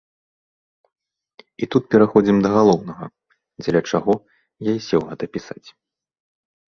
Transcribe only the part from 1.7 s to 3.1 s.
тут пераходзім да галоўнага,